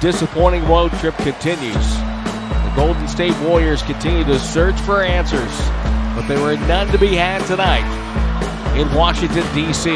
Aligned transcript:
disappointing 0.00 0.64
road 0.66 0.92
trip 1.00 1.16
continues. 1.16 1.96
The 1.96 2.72
Golden 2.76 3.08
State 3.08 3.38
Warriors 3.40 3.82
continue 3.82 4.24
to 4.24 4.38
search 4.38 4.78
for 4.80 5.02
answers, 5.02 5.56
but 6.14 6.26
there 6.28 6.40
were 6.40 6.56
none 6.66 6.88
to 6.88 6.98
be 6.98 7.14
had 7.14 7.44
tonight 7.46 7.86
in 8.78 8.92
Washington, 8.94 9.44
D.C. 9.54 9.90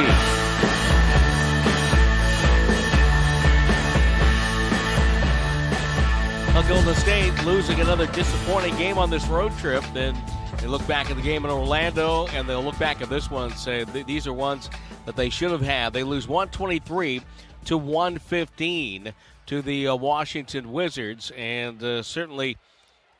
Golden 6.69 6.95
State 6.95 7.45
losing 7.45 7.81
another 7.81 8.07
disappointing 8.09 8.75
game 8.77 8.97
on 8.97 9.11
this 9.11 9.27
road 9.27 9.53
trip. 9.59 9.85
Then 9.93 10.17
they 10.59 10.67
look 10.67 10.87
back 10.87 11.11
at 11.11 11.17
the 11.17 11.23
game 11.23 11.45
in 11.45 11.51
Orlando 11.51 12.29
and 12.29 12.49
they'll 12.49 12.63
look 12.63 12.79
back 12.79 13.03
at 13.03 13.11
this 13.11 13.31
one 13.31 13.51
and 13.51 13.59
say 13.59 13.85
these 13.85 14.27
are 14.27 14.33
ones 14.33 14.71
that 15.05 15.15
they 15.15 15.29
should 15.29 15.51
have 15.51 15.61
had. 15.61 15.93
They 15.93 16.03
lose 16.03 16.27
123 16.29 17.21
to 17.67 17.77
115 17.77 19.13
to 19.53 19.61
the 19.61 19.87
uh, 19.87 19.95
Washington 19.95 20.73
Wizards, 20.73 21.31
and 21.37 21.83
uh, 21.83 22.03
certainly 22.03 22.57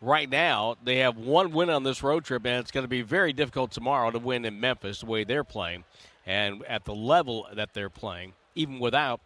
right 0.01 0.31
now 0.31 0.77
they 0.83 0.97
have 1.01 1.19
one 1.19 1.53
win 1.53 1.69
on 1.69 1.83
this 1.83 2.03
road 2.03 2.25
trip, 2.25 2.47
and 2.47 2.57
it's 2.57 2.71
going 2.71 2.85
to 2.85 2.89
be 2.89 3.03
very 3.03 3.35
difficult 3.35 3.71
tomorrow 3.71 4.11
to 4.11 4.19
win 4.19 4.47
in 4.47 4.59
Memphis 4.59 5.01
the 5.01 5.07
way 5.07 5.25
they're 5.25 5.45
playing 5.45 5.85
and 6.25 6.65
at 6.65 6.87
the 6.87 6.95
level 6.95 7.47
that 7.55 7.75
they're 7.75 7.91
playing, 7.91 8.33
even 8.55 8.79
without 8.79 9.21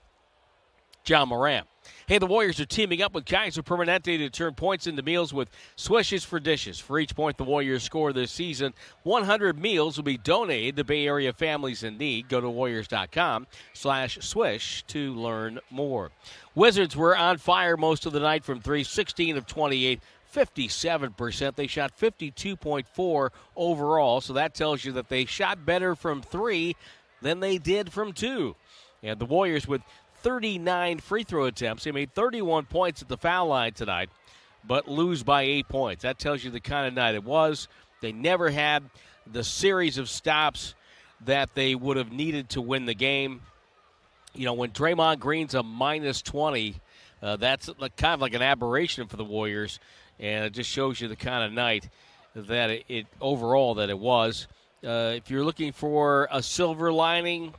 Ja 1.09 1.25
Morant. 1.25 1.67
Hey, 2.09 2.19
the 2.19 2.27
Warriors 2.27 2.61
are 2.61 2.67
teaming 2.67 3.03
up 3.03 3.15
with 3.15 3.27
Kaiser 3.27 3.63
Permanente 3.63 4.19
to 4.19 4.31
turn 4.31 4.55
points 4.55 4.87
into 4.87 5.03
meals 5.03 5.33
with 5.33 5.51
Swishes 5.77 6.25
for 6.25 6.39
Dishes. 6.41 6.79
For 6.79 6.99
each 6.99 7.15
point 7.15 7.37
the 7.37 7.45
Warriors 7.45 7.83
score 7.83 8.13
this 8.13 8.33
season, 8.33 8.75
100 9.05 9.59
meals 9.59 9.97
will 9.97 10.05
be 10.05 10.19
donated 10.19 10.77
to 10.77 10.85
Bay 10.85 11.07
Area 11.07 11.33
families 11.33 11.83
in 11.83 11.99
need. 11.99 12.29
Go 12.29 12.41
to 12.41 12.49
warriors.com 12.49 13.47
slash 13.73 14.19
swish 14.21 14.85
to 14.89 15.15
learn 15.15 15.61
more. 15.71 16.11
Wizards 16.55 16.97
were 16.97 17.17
on 17.17 17.39
fire 17.39 17.77
most 17.77 18.07
of 18.07 18.13
the 18.13 18.21
night 18.21 18.45
from 18.45 18.61
3, 18.61 18.83
16 18.83 19.37
of 19.37 19.47
28. 19.47 20.01
57%. 20.35 21.55
They 21.55 21.67
shot 21.67 21.99
52.4 21.99 23.31
overall, 23.57 24.21
so 24.21 24.33
that 24.35 24.55
tells 24.55 24.85
you 24.85 24.93
that 24.93 25.09
they 25.09 25.25
shot 25.25 25.65
better 25.65 25.95
from 25.95 26.21
three 26.21 26.77
than 27.23 27.41
they 27.41 27.57
did 27.57 27.91
from 27.91 28.13
two. 28.13 28.55
And 29.03 29.19
the 29.19 29.25
Warriors 29.25 29.67
with 29.67 29.83
39 30.27 30.99
free 30.99 31.23
throw 31.23 31.45
attempts. 31.45 31.85
They 31.85 31.93
made 31.93 32.13
31 32.13 32.65
points 32.65 33.01
at 33.01 33.07
the 33.07 33.17
foul 33.17 33.47
line 33.47 33.75
tonight, 33.75 34.11
but 34.67 34.89
lose 34.89 35.23
by 35.23 35.43
eight 35.43 35.69
points. 35.69 36.03
That 36.03 36.19
tells 36.19 36.43
you 36.43 36.51
the 36.51 36.59
kind 36.59 36.89
of 36.89 36.95
night 36.95 37.15
it 37.15 37.23
was. 37.23 37.69
They 38.01 38.11
never 38.11 38.51
had 38.51 38.83
the 39.25 39.45
series 39.45 39.99
of 39.99 40.09
stops 40.09 40.75
that 41.27 41.55
they 41.55 41.77
would 41.77 41.97
have 41.97 42.11
needed 42.11 42.49
to 42.51 42.61
win 42.61 42.87
the 42.87 42.95
game. 42.95 43.41
You 44.35 44.47
know, 44.47 44.55
when 44.55 44.73
Draymond 44.73 45.21
Green's 45.21 45.55
a 45.55 45.63
minus 45.63 46.23
20, 46.23 46.75
uh, 47.23 47.37
that's 47.37 47.71
kind 47.97 48.15
of 48.15 48.21
like 48.21 48.35
an 48.35 48.43
aberration 48.43 49.07
for 49.07 49.17
the 49.17 49.25
Warriors, 49.25 49.79
and 50.19 50.45
it 50.45 50.51
just 50.51 50.69
shows 50.69 51.01
you 51.01 51.07
the 51.07 51.15
kind 51.15 51.45
of 51.45 51.53
night 51.53 51.89
that 52.35 52.71
it, 52.71 52.85
it 52.89 53.07
overall 53.21 53.77
that 53.77 53.91
it 53.91 53.99
was. 53.99 54.49
Uh, 54.85 55.13
if 55.15 55.31
you're 55.31 55.45
looking 55.45 55.71
for 55.71 56.27
a 56.33 56.43
silver 56.43 56.93
lining, 56.93 57.55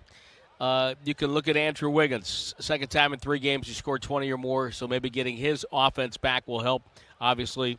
uh, 0.60 0.96
you 1.04 1.14
can 1.14 1.32
look 1.32 1.48
at 1.48 1.56
Andrew 1.56 1.90
Wiggins. 1.90 2.56
Second 2.60 2.90
time 2.90 3.14
in 3.14 3.20
three 3.20 3.40
games, 3.40 3.68
he 3.68 3.74
scored 3.74 4.02
20 4.02 4.32
or 4.32 4.38
more, 4.38 4.72
so 4.72 4.88
maybe 4.88 5.10
getting 5.10 5.38
his 5.38 5.66
offense 5.72 6.18
back 6.18 6.48
will 6.48 6.62
help, 6.62 6.84
obviously. 7.22 7.78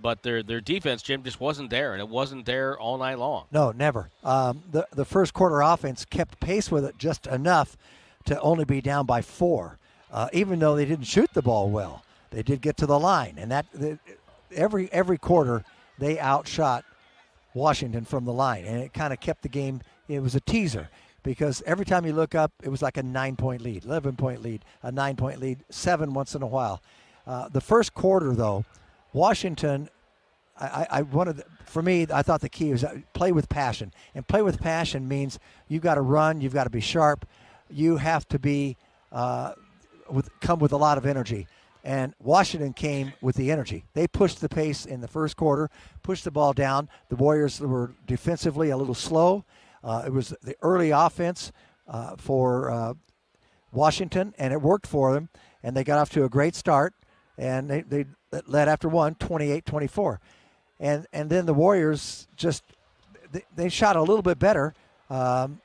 But 0.00 0.22
their 0.22 0.44
their 0.44 0.60
defense, 0.60 1.02
Jim, 1.02 1.24
just 1.24 1.40
wasn't 1.40 1.70
there, 1.70 1.92
and 1.92 2.00
it 2.00 2.08
wasn't 2.08 2.46
there 2.46 2.78
all 2.78 2.98
night 2.98 3.18
long. 3.18 3.46
No, 3.50 3.72
never. 3.72 4.10
Um, 4.22 4.62
the 4.70 4.86
the 4.92 5.04
first 5.04 5.34
quarter 5.34 5.60
offense 5.60 6.04
kept 6.04 6.38
pace 6.38 6.70
with 6.70 6.84
it 6.84 6.98
just 6.98 7.26
enough 7.26 7.76
to 8.26 8.40
only 8.40 8.64
be 8.64 8.80
down 8.80 9.06
by 9.06 9.22
four, 9.22 9.78
uh, 10.12 10.28
even 10.32 10.60
though 10.60 10.76
they 10.76 10.84
didn't 10.84 11.06
shoot 11.06 11.30
the 11.34 11.42
ball 11.42 11.68
well. 11.68 12.04
They 12.30 12.44
did 12.44 12.60
get 12.60 12.76
to 12.76 12.86
the 12.86 12.98
line, 12.98 13.36
and 13.38 13.50
that 13.50 13.66
the, 13.72 13.98
every 14.54 14.88
every 14.92 15.18
quarter 15.18 15.64
they 15.98 16.20
outshot 16.20 16.84
Washington 17.54 18.04
from 18.04 18.24
the 18.24 18.32
line, 18.32 18.66
and 18.66 18.80
it 18.80 18.92
kind 18.92 19.12
of 19.12 19.18
kept 19.18 19.42
the 19.42 19.48
game. 19.48 19.80
It 20.06 20.20
was 20.20 20.36
a 20.36 20.40
teaser 20.40 20.90
because 21.28 21.62
every 21.66 21.84
time 21.84 22.06
you 22.06 22.14
look 22.14 22.34
up, 22.34 22.52
it 22.62 22.70
was 22.70 22.80
like 22.80 22.96
a 22.96 23.02
nine 23.02 23.36
point 23.36 23.60
lead, 23.60 23.84
11 23.84 24.16
point 24.16 24.40
lead, 24.40 24.64
a 24.82 24.90
nine 24.90 25.14
point 25.14 25.38
lead, 25.40 25.58
seven 25.68 26.14
once 26.14 26.34
in 26.34 26.40
a 26.40 26.46
while. 26.46 26.80
Uh, 27.26 27.50
the 27.50 27.60
first 27.60 27.92
quarter, 27.92 28.34
though, 28.34 28.64
Washington, 29.12 29.90
I, 30.58 30.86
I 30.90 31.02
wanted, 31.02 31.42
for 31.66 31.82
me, 31.82 32.06
I 32.10 32.22
thought 32.22 32.40
the 32.40 32.48
key 32.48 32.72
was 32.72 32.82
uh, 32.82 33.00
play 33.12 33.30
with 33.30 33.50
passion. 33.50 33.92
And 34.14 34.26
play 34.26 34.40
with 34.40 34.58
passion 34.58 35.06
means 35.06 35.38
you've 35.68 35.82
got 35.82 35.96
to 35.96 36.00
run, 36.00 36.40
you've 36.40 36.54
got 36.54 36.64
to 36.64 36.70
be 36.70 36.80
sharp, 36.80 37.28
you 37.68 37.98
have 37.98 38.26
to 38.28 38.38
be, 38.38 38.78
uh, 39.12 39.52
with, 40.08 40.30
come 40.40 40.60
with 40.60 40.72
a 40.72 40.78
lot 40.78 40.96
of 40.96 41.04
energy. 41.04 41.46
And 41.84 42.14
Washington 42.20 42.72
came 42.72 43.12
with 43.20 43.36
the 43.36 43.52
energy. 43.52 43.84
They 43.92 44.08
pushed 44.08 44.40
the 44.40 44.48
pace 44.48 44.86
in 44.86 45.02
the 45.02 45.08
first 45.08 45.36
quarter, 45.36 45.68
pushed 46.02 46.24
the 46.24 46.30
ball 46.30 46.54
down. 46.54 46.88
The 47.10 47.16
Warriors 47.16 47.60
were 47.60 47.92
defensively 48.06 48.70
a 48.70 48.78
little 48.78 48.94
slow. 48.94 49.44
Uh, 49.82 50.02
it 50.06 50.12
was 50.12 50.34
the 50.42 50.56
early 50.62 50.90
offense 50.90 51.52
uh, 51.86 52.16
for 52.16 52.70
uh, 52.70 52.94
Washington, 53.72 54.34
and 54.38 54.52
it 54.52 54.60
worked 54.60 54.86
for 54.86 55.12
them. 55.12 55.28
And 55.62 55.76
they 55.76 55.84
got 55.84 55.98
off 55.98 56.10
to 56.10 56.24
a 56.24 56.28
great 56.28 56.54
start, 56.54 56.94
and 57.36 57.68
they, 57.68 57.82
they 57.82 58.06
led 58.46 58.68
after 58.68 58.88
one, 58.88 59.14
28-24. 59.16 60.18
And 60.80 61.06
and 61.12 61.28
then 61.28 61.46
the 61.46 61.54
Warriors 61.54 62.28
just 62.36 62.62
they, 63.32 63.44
they 63.56 63.68
shot 63.68 63.96
a 63.96 64.00
little 64.00 64.22
bit 64.22 64.38
better, 64.38 64.74
um, 65.10 65.60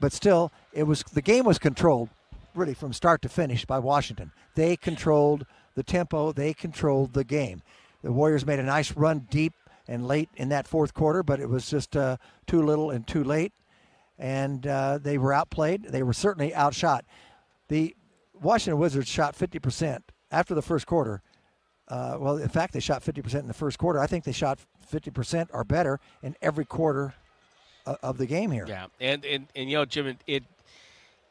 but 0.00 0.12
still 0.12 0.52
it 0.72 0.82
was 0.82 1.02
the 1.14 1.22
game 1.22 1.44
was 1.46 1.58
controlled 1.58 2.10
really 2.54 2.74
from 2.74 2.92
start 2.92 3.22
to 3.22 3.28
finish 3.28 3.64
by 3.64 3.78
Washington. 3.78 4.32
They 4.54 4.76
controlled 4.76 5.46
the 5.74 5.82
tempo, 5.82 6.32
they 6.32 6.52
controlled 6.52 7.14
the 7.14 7.24
game. 7.24 7.62
The 8.02 8.12
Warriors 8.12 8.44
made 8.46 8.58
a 8.58 8.62
nice 8.62 8.92
run 8.92 9.26
deep 9.30 9.54
and 9.86 10.06
late 10.06 10.28
in 10.36 10.48
that 10.50 10.66
fourth 10.66 10.94
quarter, 10.94 11.22
but 11.22 11.40
it 11.40 11.48
was 11.48 11.68
just 11.68 11.96
uh, 11.96 12.16
too 12.46 12.62
little 12.62 12.90
and 12.90 13.06
too 13.06 13.24
late. 13.24 13.52
And 14.18 14.66
uh, 14.66 14.98
they 14.98 15.18
were 15.18 15.32
outplayed. 15.32 15.84
They 15.84 16.02
were 16.02 16.12
certainly 16.12 16.54
outshot. 16.54 17.04
The 17.68 17.96
Washington 18.40 18.78
Wizards 18.78 19.08
shot 19.08 19.36
50% 19.36 20.02
after 20.30 20.54
the 20.54 20.62
first 20.62 20.86
quarter. 20.86 21.20
Uh, 21.88 22.16
well, 22.18 22.36
in 22.38 22.48
fact, 22.48 22.72
they 22.72 22.80
shot 22.80 23.02
50% 23.04 23.40
in 23.40 23.48
the 23.48 23.54
first 23.54 23.78
quarter. 23.78 23.98
I 23.98 24.06
think 24.06 24.24
they 24.24 24.32
shot 24.32 24.58
50% 24.90 25.48
or 25.52 25.64
better 25.64 26.00
in 26.22 26.36
every 26.40 26.64
quarter 26.64 27.14
of 27.86 28.18
the 28.18 28.26
game 28.26 28.50
here. 28.50 28.64
Yeah, 28.66 28.86
and 29.00 29.24
and, 29.24 29.46
and 29.54 29.70
you 29.70 29.76
know, 29.76 29.84
Jim, 29.84 30.06
it, 30.06 30.16
it 30.26 30.44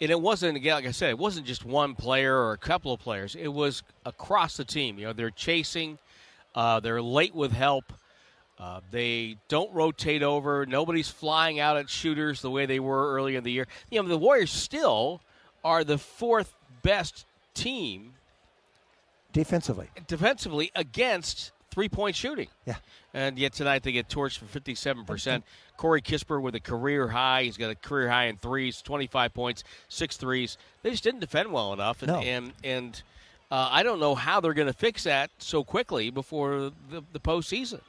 and 0.01 0.11
it 0.11 0.19
wasn't 0.19 0.57
again, 0.57 0.75
like 0.75 0.85
I 0.85 0.91
said, 0.91 1.09
it 1.09 1.17
wasn't 1.17 1.45
just 1.45 1.65
one 1.65 1.95
player 1.95 2.35
or 2.35 2.51
a 2.53 2.57
couple 2.57 2.93
of 2.93 2.99
players. 2.99 3.35
It 3.35 3.47
was 3.47 3.83
across 4.05 4.57
the 4.57 4.65
team. 4.65 4.99
You 4.99 5.07
know, 5.07 5.13
they're 5.13 5.31
chasing, 5.31 5.97
uh, 6.55 6.79
they're 6.79 7.01
late 7.01 7.33
with 7.33 7.51
help. 7.51 7.93
Uh, 8.59 8.81
they 8.91 9.37
don't 9.47 9.73
rotate 9.73 10.23
over. 10.23 10.65
Nobody's 10.65 11.09
flying 11.09 11.59
out 11.59 11.75
at 11.75 11.89
shooters 11.89 12.41
the 12.41 12.51
way 12.51 12.65
they 12.65 12.79
were 12.79 13.13
early 13.13 13.35
in 13.35 13.43
the 13.43 13.51
year. 13.51 13.67
You 13.89 14.01
know, 14.01 14.07
the 14.07 14.17
Warriors 14.17 14.51
still 14.51 15.21
are 15.63 15.83
the 15.83 15.97
fourth 15.97 16.53
best 16.83 17.25
team 17.53 18.13
defensively. 19.31 19.89
Defensively 20.07 20.71
against 20.75 21.51
three 21.71 21.89
point 21.89 22.15
shooting. 22.15 22.47
Yeah. 22.65 22.75
And 23.13 23.37
yet 23.37 23.53
tonight 23.53 23.83
they 23.83 23.91
get 23.91 24.07
torched 24.07 24.37
for 24.37 24.45
57%. 24.45 25.43
Corey 25.77 26.01
Kispert 26.01 26.41
with 26.41 26.55
a 26.55 26.59
career 26.59 27.07
high. 27.07 27.43
He's 27.43 27.57
got 27.57 27.71
a 27.71 27.75
career 27.75 28.09
high 28.09 28.25
in 28.25 28.37
threes, 28.37 28.81
25 28.81 29.33
points, 29.33 29.63
six 29.89 30.17
threes. 30.17 30.57
They 30.83 30.91
just 30.91 31.03
didn't 31.03 31.19
defend 31.19 31.51
well 31.51 31.73
enough. 31.73 32.01
And, 32.03 32.11
no. 32.11 32.19
and, 32.19 32.53
and 32.63 33.03
uh, 33.51 33.69
I 33.71 33.83
don't 33.83 33.99
know 33.99 34.15
how 34.15 34.39
they're 34.39 34.53
going 34.53 34.67
to 34.67 34.73
fix 34.73 35.03
that 35.03 35.31
so 35.39 35.63
quickly 35.63 36.09
before 36.09 36.71
the, 36.89 37.03
the 37.11 37.19
postseason. 37.19 37.81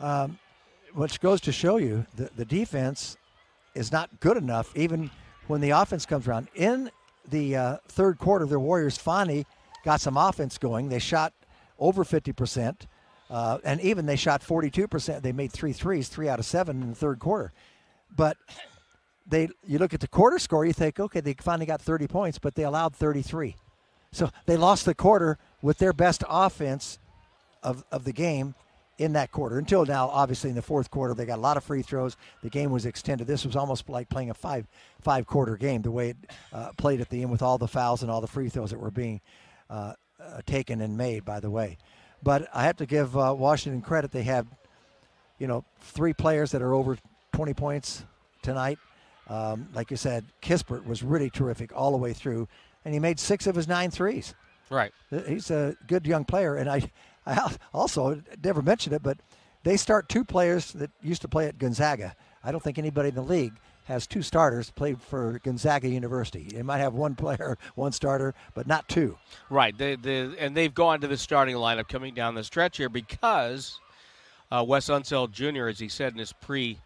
Um, 0.00 0.38
which 0.94 1.20
goes 1.20 1.40
to 1.42 1.52
show 1.52 1.76
you 1.76 2.06
the, 2.16 2.30
the 2.36 2.44
defense 2.44 3.16
is 3.74 3.92
not 3.92 4.20
good 4.20 4.36
enough, 4.36 4.74
even 4.76 5.10
when 5.46 5.60
the 5.60 5.70
offense 5.70 6.06
comes 6.06 6.26
around. 6.26 6.48
In 6.54 6.90
the 7.28 7.56
uh, 7.56 7.76
third 7.88 8.18
quarter, 8.18 8.46
the 8.46 8.58
Warriors 8.58 8.96
finally 8.96 9.46
got 9.84 10.00
some 10.00 10.16
offense 10.16 10.58
going. 10.58 10.88
They 10.88 10.98
shot 10.98 11.32
over 11.78 12.04
50%, 12.04 12.86
uh, 13.30 13.58
and 13.64 13.80
even 13.80 14.06
they 14.06 14.16
shot 14.16 14.42
42%. 14.42 15.22
They 15.22 15.32
made 15.32 15.52
three 15.52 15.72
threes, 15.72 16.08
three 16.08 16.28
out 16.28 16.38
of 16.38 16.44
seven 16.46 16.82
in 16.82 16.88
the 16.90 16.94
third 16.94 17.18
quarter. 17.18 17.52
But 18.14 18.36
they, 19.26 19.48
you 19.66 19.78
look 19.78 19.94
at 19.94 20.00
the 20.00 20.08
quarter 20.08 20.38
score, 20.38 20.64
you 20.64 20.72
think, 20.72 20.98
okay, 20.98 21.20
they 21.20 21.34
finally 21.34 21.66
got 21.66 21.82
30 21.82 22.06
points, 22.08 22.38
but 22.38 22.54
they 22.54 22.64
allowed 22.64 22.94
33. 22.94 23.56
So 24.10 24.30
they 24.46 24.56
lost 24.56 24.86
the 24.86 24.94
quarter 24.94 25.38
with 25.60 25.78
their 25.78 25.92
best 25.92 26.24
offense 26.28 26.98
of, 27.62 27.84
of 27.92 28.04
the 28.04 28.12
game 28.12 28.54
in 28.98 29.12
that 29.12 29.30
quarter. 29.30 29.58
Until 29.58 29.86
now, 29.86 30.08
obviously 30.08 30.50
in 30.50 30.56
the 30.56 30.62
fourth 30.62 30.90
quarter, 30.90 31.14
they 31.14 31.24
got 31.24 31.38
a 31.38 31.40
lot 31.40 31.56
of 31.56 31.64
free 31.64 31.82
throws. 31.82 32.16
The 32.42 32.50
game 32.50 32.70
was 32.70 32.84
extended. 32.84 33.26
This 33.26 33.46
was 33.46 33.56
almost 33.56 33.88
like 33.88 34.08
playing 34.08 34.30
a 34.30 34.34
five 34.34 34.66
five 35.00 35.26
quarter 35.26 35.56
game. 35.56 35.82
The 35.82 35.90
way 35.90 36.10
it 36.10 36.16
uh, 36.52 36.72
played 36.76 37.00
at 37.00 37.08
the 37.08 37.22
end 37.22 37.30
with 37.30 37.42
all 37.42 37.58
the 37.58 37.68
fouls 37.68 38.02
and 38.02 38.10
all 38.10 38.20
the 38.20 38.26
free 38.26 38.48
throws 38.48 38.70
that 38.70 38.78
were 38.78 38.90
being 38.90 39.20
uh, 39.70 39.94
uh, 40.20 40.40
taken 40.46 40.80
and 40.80 40.96
made. 40.96 41.24
By 41.24 41.40
the 41.40 41.50
way, 41.50 41.78
but 42.22 42.48
I 42.52 42.64
have 42.64 42.76
to 42.78 42.86
give 42.86 43.16
uh, 43.16 43.34
Washington 43.36 43.80
credit. 43.80 44.10
They 44.10 44.24
have, 44.24 44.46
you 45.38 45.46
know, 45.46 45.64
three 45.80 46.12
players 46.12 46.50
that 46.50 46.60
are 46.60 46.74
over 46.74 46.98
20 47.32 47.54
points 47.54 48.04
tonight. 48.42 48.78
Um, 49.28 49.68
like 49.74 49.90
you 49.90 49.96
said, 49.96 50.24
Kispert 50.42 50.86
was 50.86 51.02
really 51.02 51.30
terrific 51.30 51.70
all 51.74 51.92
the 51.92 51.98
way 51.98 52.14
through, 52.14 52.48
and 52.84 52.94
he 52.94 52.98
made 52.98 53.20
six 53.20 53.46
of 53.46 53.54
his 53.54 53.68
nine 53.68 53.90
threes. 53.90 54.34
Right. 54.70 54.92
He's 55.26 55.50
a 55.50 55.76
good 55.86 56.06
young 56.06 56.24
player, 56.24 56.56
and 56.56 56.68
I, 56.68 56.90
I 57.28 57.54
also 57.74 58.22
never 58.42 58.62
mentioned 58.62 58.94
it, 58.94 59.02
but 59.02 59.18
they 59.62 59.76
start 59.76 60.08
two 60.08 60.24
players 60.24 60.72
that 60.72 60.90
used 61.02 61.22
to 61.22 61.28
play 61.28 61.46
at 61.46 61.58
Gonzaga. 61.58 62.16
I 62.42 62.52
don't 62.52 62.62
think 62.62 62.78
anybody 62.78 63.10
in 63.10 63.14
the 63.14 63.22
league 63.22 63.54
has 63.84 64.06
two 64.06 64.22
starters 64.22 64.70
played 64.70 65.00
for 65.00 65.38
Gonzaga 65.42 65.88
University. 65.88 66.48
They 66.52 66.62
might 66.62 66.78
have 66.78 66.94
one 66.94 67.14
player, 67.14 67.56
one 67.74 67.92
starter, 67.92 68.34
but 68.54 68.66
not 68.66 68.88
two. 68.88 69.16
Right. 69.50 69.78
And 69.78 70.56
they've 70.56 70.74
gone 70.74 71.00
to 71.00 71.06
the 71.06 71.16
starting 71.16 71.56
lineup 71.56 71.88
coming 71.88 72.14
down 72.14 72.34
the 72.34 72.44
stretch 72.44 72.76
here 72.76 72.88
because 72.88 73.80
uh, 74.50 74.64
Wes 74.66 74.88
Unseld 74.88 75.32
Jr., 75.32 75.68
as 75.68 75.78
he 75.78 75.88
said 75.88 76.12
in 76.12 76.18
his 76.18 76.32
pre 76.32 76.78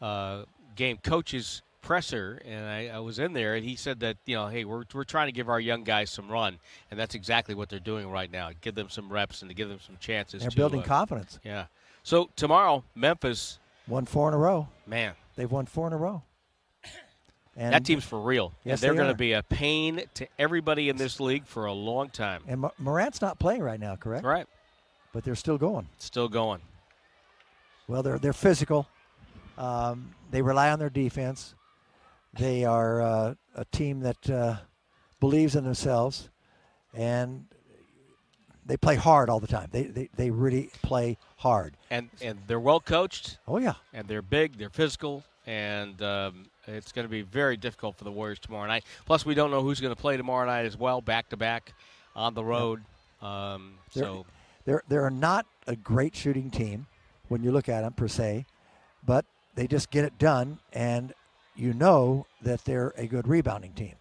uh, 0.00 0.44
game 0.74 0.98
coaches 1.02 1.62
presser, 1.80 2.40
and 2.44 2.66
I, 2.66 2.88
I, 2.88 2.98
was 2.98 3.18
in 3.18 3.32
there, 3.32 3.54
and 3.54 3.64
he 3.64 3.76
said 3.76 4.00
that 4.00 4.16
you 4.26 4.36
know, 4.36 4.48
hey, 4.48 4.64
we're 4.64 4.84
we're 4.92 5.04
trying 5.04 5.28
to 5.28 5.32
give 5.32 5.48
our 5.48 5.60
young 5.60 5.84
guys 5.84 6.10
some 6.10 6.28
run, 6.28 6.58
and 6.90 6.98
that's 6.98 7.14
exactly 7.14 7.54
what 7.54 7.68
they're 7.68 7.78
doing 7.78 8.10
right 8.10 8.30
now. 8.30 8.50
Give 8.60 8.74
them 8.74 8.88
some 8.88 9.12
reps 9.12 9.42
and 9.42 9.50
to 9.50 9.54
give 9.54 9.68
them 9.68 9.80
some 9.84 9.96
chances. 10.00 10.40
They're 10.40 10.50
to, 10.50 10.56
building 10.56 10.80
uh, 10.80 10.84
confidence. 10.84 11.38
Yeah. 11.44 11.66
So 12.02 12.30
tomorrow, 12.36 12.84
Memphis 12.94 13.58
won 13.86 14.04
four 14.06 14.28
in 14.28 14.34
a 14.34 14.38
row. 14.38 14.68
Man, 14.86 15.14
they've 15.36 15.50
won 15.50 15.66
four 15.66 15.86
in 15.86 15.92
a 15.92 15.98
row. 15.98 16.22
And 17.56 17.74
that 17.74 17.84
team's 17.84 18.04
for 18.04 18.20
real. 18.20 18.52
Yes, 18.62 18.80
they're 18.80 18.92
they 18.92 18.98
going 18.98 19.08
to 19.08 19.16
be 19.16 19.32
a 19.32 19.42
pain 19.42 20.02
to 20.14 20.28
everybody 20.38 20.88
in 20.88 20.96
this 20.96 21.18
league 21.18 21.44
for 21.44 21.66
a 21.66 21.72
long 21.72 22.08
time. 22.08 22.42
And 22.46 22.64
Morant's 22.78 23.20
not 23.20 23.40
playing 23.40 23.62
right 23.62 23.80
now, 23.80 23.96
correct? 23.96 24.24
Right. 24.24 24.46
But 25.12 25.24
they're 25.24 25.34
still 25.34 25.58
going. 25.58 25.88
Still 25.98 26.28
going. 26.28 26.60
Well, 27.88 28.04
they're 28.04 28.18
they're 28.18 28.32
physical. 28.32 28.86
Um, 29.56 30.14
they 30.30 30.40
rely 30.40 30.70
on 30.70 30.78
their 30.78 30.90
defense. 30.90 31.54
They 32.34 32.64
are 32.64 33.02
uh, 33.02 33.34
a 33.54 33.64
team 33.66 34.00
that 34.00 34.30
uh, 34.30 34.56
believes 35.20 35.56
in 35.56 35.64
themselves, 35.64 36.28
and 36.94 37.46
they 38.66 38.76
play 38.76 38.96
hard 38.96 39.30
all 39.30 39.40
the 39.40 39.46
time. 39.46 39.68
They, 39.72 39.84
they 39.84 40.08
they 40.14 40.30
really 40.30 40.70
play 40.82 41.16
hard. 41.36 41.76
And 41.90 42.10
and 42.20 42.38
they're 42.46 42.60
well 42.60 42.80
coached. 42.80 43.38
Oh 43.48 43.58
yeah. 43.58 43.74
And 43.92 44.06
they're 44.06 44.22
big. 44.22 44.58
They're 44.58 44.70
physical. 44.70 45.24
And 45.46 46.00
um, 46.02 46.44
it's 46.66 46.92
going 46.92 47.06
to 47.06 47.10
be 47.10 47.22
very 47.22 47.56
difficult 47.56 47.96
for 47.96 48.04
the 48.04 48.12
Warriors 48.12 48.38
tomorrow 48.38 48.66
night. 48.66 48.84
Plus, 49.06 49.24
we 49.24 49.34
don't 49.34 49.50
know 49.50 49.62
who's 49.62 49.80
going 49.80 49.94
to 49.94 50.00
play 50.00 50.18
tomorrow 50.18 50.44
night 50.44 50.66
as 50.66 50.76
well, 50.76 51.00
back 51.00 51.30
to 51.30 51.38
back, 51.38 51.72
on 52.14 52.34
the 52.34 52.44
road. 52.44 52.82
Um, 53.22 53.74
they're, 53.94 54.04
so 54.04 54.26
they're 54.66 54.82
they're 54.88 55.10
not 55.10 55.46
a 55.66 55.74
great 55.74 56.14
shooting 56.14 56.50
team 56.50 56.86
when 57.28 57.42
you 57.42 57.50
look 57.50 57.68
at 57.70 57.80
them 57.80 57.94
per 57.94 58.08
se, 58.08 58.44
but 59.06 59.24
they 59.54 59.66
just 59.66 59.90
get 59.90 60.04
it 60.04 60.18
done, 60.18 60.58
and 60.74 61.14
you 61.58 61.74
know 61.74 62.26
that 62.42 62.64
they're 62.64 62.94
a 62.96 63.06
good 63.06 63.26
rebounding 63.26 63.72
team 63.72 63.94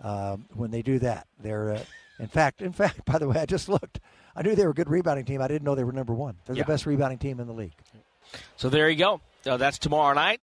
um, 0.00 0.46
when 0.54 0.70
they 0.70 0.82
do 0.82 0.98
that. 1.00 1.26
They're, 1.40 1.74
uh, 1.74 1.80
in 2.18 2.28
fact, 2.28 2.62
in 2.62 2.72
fact, 2.72 3.04
by 3.04 3.18
the 3.18 3.28
way, 3.28 3.36
I 3.38 3.46
just 3.46 3.68
looked. 3.68 4.00
I 4.34 4.42
knew 4.42 4.54
they 4.54 4.64
were 4.64 4.72
a 4.72 4.74
good 4.74 4.90
rebounding 4.90 5.24
team. 5.24 5.40
I 5.40 5.48
didn't 5.48 5.64
know 5.64 5.74
they 5.74 5.84
were 5.84 5.92
number 5.92 6.14
one. 6.14 6.36
They're 6.46 6.56
yeah. 6.56 6.64
the 6.64 6.72
best 6.72 6.86
rebounding 6.86 7.18
team 7.18 7.40
in 7.40 7.46
the 7.46 7.52
league. 7.52 7.72
So 8.56 8.68
there 8.68 8.90
you 8.90 8.96
go. 8.96 9.20
That's 9.44 9.78
tomorrow 9.78 10.14
night. 10.14 10.34